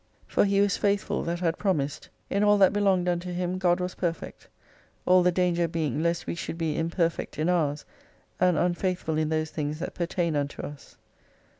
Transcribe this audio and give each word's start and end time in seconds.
For 0.25 0.45
He 0.45 0.59
was 0.61 0.77
faithful 0.77 1.21
that 1.25 1.41
had 1.41 1.59
promised; 1.59 2.09
in 2.27 2.43
all 2.43 2.57
that 2.57 2.73
belonged 2.73 3.07
unto 3.07 3.31
Him 3.31 3.59
God 3.59 3.79
was 3.79 3.93
perfect; 3.93 4.47
all 5.05 5.21
the 5.21 5.31
danger 5.31 5.67
being 5.67 6.01
lest 6.01 6.25
we 6.25 6.33
should 6.33 6.57
be 6.57 6.75
imperfect 6.75 7.37
in 7.37 7.49
ours, 7.49 7.85
and 8.39 8.57
unfaithful 8.57 9.19
in 9.19 9.29
those 9.29 9.51
things 9.51 9.77
that 9.77 9.93
pertain 9.93 10.35
unto 10.35 10.63
us. 10.63 10.97